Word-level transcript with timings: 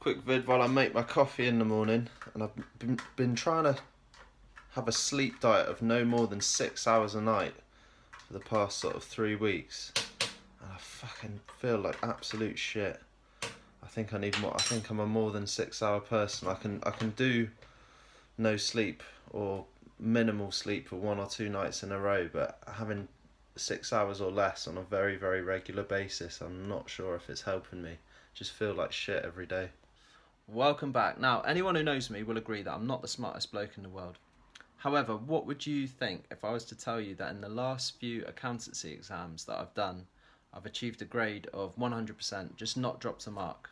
quick 0.00 0.18
vid 0.18 0.46
while 0.46 0.62
I 0.62 0.66
make 0.66 0.94
my 0.94 1.02
coffee 1.02 1.46
in 1.46 1.58
the 1.58 1.64
morning, 1.64 2.08
and 2.34 2.42
I've 2.42 2.78
been, 2.78 2.98
been 3.16 3.34
trying 3.34 3.64
to 3.64 3.76
have 4.72 4.88
a 4.88 4.92
sleep 4.92 5.40
diet 5.40 5.68
of 5.68 5.82
no 5.82 6.04
more 6.04 6.26
than 6.26 6.40
six 6.40 6.86
hours 6.86 7.14
a 7.14 7.20
night 7.20 7.54
for 8.26 8.32
the 8.32 8.40
past 8.40 8.78
sort 8.78 8.94
of 8.94 9.02
three 9.02 9.34
weeks, 9.34 9.92
and 10.60 10.70
I 10.72 10.78
fucking 10.78 11.40
feel 11.58 11.78
like 11.78 11.96
absolute 12.02 12.58
shit. 12.58 13.00
I 13.82 13.86
think 13.86 14.12
I 14.12 14.18
need 14.18 14.38
more. 14.38 14.54
I 14.54 14.62
think 14.62 14.90
I'm 14.90 15.00
a 15.00 15.06
more 15.06 15.30
than 15.30 15.46
six 15.46 15.82
hour 15.82 16.00
person. 16.00 16.48
I 16.48 16.54
can 16.54 16.80
I 16.84 16.90
can 16.90 17.10
do 17.10 17.48
no 18.36 18.56
sleep 18.56 19.02
or 19.30 19.64
minimal 19.98 20.52
sleep 20.52 20.88
for 20.88 20.96
one 20.96 21.18
or 21.18 21.26
two 21.26 21.48
nights 21.48 21.82
in 21.82 21.90
a 21.90 21.98
row, 21.98 22.28
but 22.32 22.60
having 22.74 23.08
six 23.56 23.92
hours 23.92 24.20
or 24.20 24.30
less 24.30 24.68
on 24.68 24.76
a 24.76 24.82
very 24.82 25.16
very 25.16 25.40
regular 25.40 25.82
basis, 25.82 26.40
I'm 26.40 26.68
not 26.68 26.88
sure 26.88 27.16
if 27.16 27.28
it's 27.28 27.42
helping 27.42 27.82
me. 27.82 27.96
Just 28.34 28.52
feel 28.52 28.74
like 28.74 28.92
shit 28.92 29.24
every 29.24 29.46
day. 29.46 29.70
Welcome 30.50 30.92
back. 30.92 31.20
Now, 31.20 31.42
anyone 31.42 31.74
who 31.74 31.82
knows 31.82 32.08
me 32.08 32.22
will 32.22 32.38
agree 32.38 32.62
that 32.62 32.72
I'm 32.72 32.86
not 32.86 33.02
the 33.02 33.08
smartest 33.08 33.52
bloke 33.52 33.76
in 33.76 33.82
the 33.82 33.90
world. 33.90 34.16
However, 34.78 35.14
what 35.14 35.44
would 35.44 35.66
you 35.66 35.86
think 35.86 36.24
if 36.30 36.42
I 36.42 36.50
was 36.52 36.64
to 36.66 36.74
tell 36.74 36.98
you 36.98 37.14
that 37.16 37.32
in 37.32 37.42
the 37.42 37.50
last 37.50 38.00
few 38.00 38.24
accountancy 38.24 38.90
exams 38.90 39.44
that 39.44 39.58
I've 39.58 39.74
done, 39.74 40.06
I've 40.54 40.64
achieved 40.64 41.02
a 41.02 41.04
grade 41.04 41.48
of 41.52 41.76
100%, 41.76 42.56
just 42.56 42.78
not 42.78 42.98
dropped 42.98 43.26
a 43.26 43.30
mark? 43.30 43.68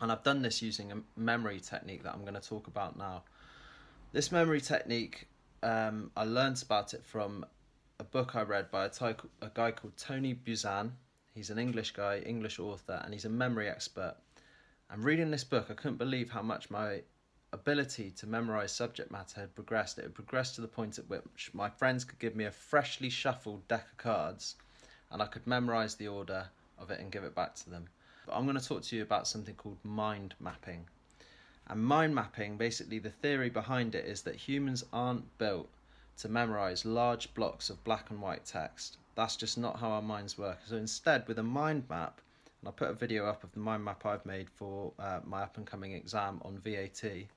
And 0.00 0.10
I've 0.10 0.24
done 0.24 0.42
this 0.42 0.60
using 0.60 0.90
a 0.90 0.96
memory 1.16 1.60
technique 1.60 2.02
that 2.02 2.12
I'm 2.12 2.22
going 2.22 2.34
to 2.34 2.40
talk 2.40 2.66
about 2.66 2.98
now. 2.98 3.22
This 4.10 4.32
memory 4.32 4.60
technique, 4.60 5.28
um, 5.62 6.10
I 6.16 6.24
learned 6.24 6.60
about 6.60 6.92
it 6.92 7.04
from 7.04 7.46
a 8.00 8.04
book 8.04 8.34
I 8.34 8.42
read 8.42 8.68
by 8.72 8.86
a, 8.86 9.16
a 9.42 9.50
guy 9.54 9.70
called 9.70 9.96
Tony 9.96 10.34
Buzan. 10.34 10.90
He's 11.36 11.50
an 11.50 11.58
English 11.60 11.92
guy, 11.92 12.18
English 12.18 12.58
author, 12.58 13.00
and 13.04 13.14
he's 13.14 13.26
a 13.26 13.30
memory 13.30 13.68
expert. 13.68 14.16
And 14.90 15.04
reading 15.04 15.30
this 15.30 15.44
book, 15.44 15.66
I 15.70 15.74
couldn't 15.74 15.98
believe 15.98 16.30
how 16.30 16.42
much 16.42 16.70
my 16.70 17.02
ability 17.52 18.10
to 18.10 18.26
memorize 18.26 18.72
subject 18.72 19.10
matter 19.10 19.40
had 19.40 19.54
progressed. 19.54 19.98
It 19.98 20.02
had 20.02 20.14
progressed 20.14 20.56
to 20.56 20.60
the 20.60 20.68
point 20.68 20.98
at 20.98 21.08
which 21.08 21.50
my 21.52 21.70
friends 21.70 22.04
could 22.04 22.18
give 22.18 22.36
me 22.36 22.44
a 22.44 22.50
freshly 22.50 23.08
shuffled 23.08 23.66
deck 23.68 23.86
of 23.92 23.96
cards 23.96 24.56
and 25.10 25.22
I 25.22 25.26
could 25.26 25.46
memorize 25.46 25.94
the 25.94 26.08
order 26.08 26.48
of 26.78 26.90
it 26.90 26.98
and 26.98 27.12
give 27.12 27.22
it 27.22 27.36
back 27.36 27.54
to 27.56 27.70
them. 27.70 27.88
But 28.26 28.34
I'm 28.34 28.44
going 28.44 28.58
to 28.58 28.66
talk 28.66 28.82
to 28.82 28.96
you 28.96 29.02
about 29.02 29.28
something 29.28 29.54
called 29.54 29.78
mind 29.84 30.34
mapping. 30.40 30.86
And 31.68 31.84
mind 31.84 32.14
mapping, 32.14 32.56
basically, 32.56 32.98
the 32.98 33.10
theory 33.10 33.48
behind 33.48 33.94
it 33.94 34.06
is 34.06 34.22
that 34.22 34.34
humans 34.34 34.84
aren't 34.92 35.38
built 35.38 35.68
to 36.18 36.28
memorize 36.28 36.84
large 36.84 37.32
blocks 37.34 37.70
of 37.70 37.84
black 37.84 38.10
and 38.10 38.20
white 38.20 38.44
text. 38.44 38.96
That's 39.14 39.36
just 39.36 39.56
not 39.56 39.78
how 39.78 39.90
our 39.90 40.02
minds 40.02 40.36
work. 40.36 40.58
So 40.66 40.76
instead, 40.76 41.28
with 41.28 41.38
a 41.38 41.44
mind 41.44 41.84
map, 41.88 42.20
and 42.64 42.68
I'll 42.70 42.72
put 42.72 42.88
a 42.88 42.94
video 42.94 43.26
up 43.26 43.44
of 43.44 43.52
the 43.52 43.58
mind 43.58 43.84
map 43.84 44.06
I've 44.06 44.24
made 44.24 44.48
for 44.48 44.94
uh, 44.98 45.20
my 45.22 45.42
up 45.42 45.58
and 45.58 45.66
coming 45.66 45.92
exam 45.92 46.40
on 46.46 46.56
VAT. 46.60 47.04
A 47.04 47.28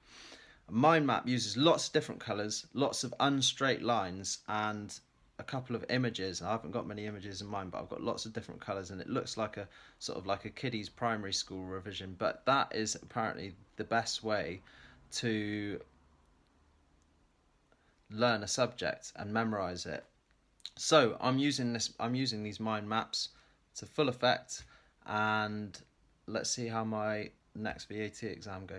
mind 0.69 1.06
map 1.06 1.28
uses 1.28 1.58
lots 1.58 1.88
of 1.88 1.94
different 1.94 2.22
colours, 2.22 2.66
lots 2.73 3.03
of 3.03 3.14
unstraight 3.19 3.81
lines, 3.81 4.38
and 4.47 4.97
a 5.38 5.44
couple 5.44 5.75
of 5.75 5.84
images. 5.89 6.42
I 6.42 6.52
haven't 6.52 6.72
got 6.72 6.88
many 6.88 7.08
images 7.08 7.42
in 7.42 7.47
mind, 7.47 7.72
but 7.72 7.81
I've 7.81 7.89
got 7.89 8.02
lots 8.02 8.25
of 8.25 8.31
different 8.31 8.61
colours, 8.61 8.89
and 8.89 9.02
it 9.02 9.09
looks 9.09 9.36
like 9.36 9.58
a 9.58 9.67
sort 10.00 10.17
of 10.17 10.25
like 10.25 10.45
a 10.45 10.50
kiddie's 10.50 10.88
primary 10.88 11.34
school 11.34 11.66
revision. 11.66 12.16
But 12.17 12.45
that 12.45 12.73
is 12.73 12.95
apparently 12.95 13.53
the 13.75 13.84
best 13.84 14.23
way 14.23 14.62
to 15.16 15.81
learn 18.09 18.44
a 18.44 18.47
subject 18.47 19.12
and 19.17 19.34
memorize 19.34 19.86
it. 19.86 20.06
So 20.78 21.17
I'm 21.19 21.38
using 21.38 21.73
this. 21.73 21.91
I'm 22.00 22.16
using 22.16 22.44
these 22.44 22.62
mind 22.62 22.88
maps 22.88 23.30
to 23.75 23.86
full 23.86 24.08
effect 24.08 24.64
and 25.08 25.77
let's 26.27 26.50
see 26.50 26.67
how 26.67 26.83
my 26.83 27.31
next 27.55 27.89
VAT 27.89 28.23
exam 28.23 28.66
goes. 28.66 28.75